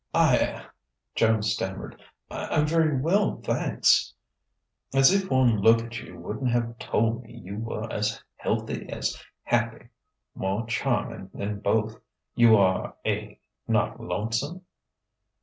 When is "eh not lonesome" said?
13.05-14.65